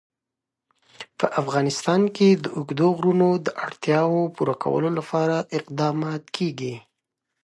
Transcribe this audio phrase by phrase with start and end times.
[1.19, 6.75] په افغانستان کې د اوږده غرونه د اړتیاوو پوره کولو لپاره اقدامات کېږي.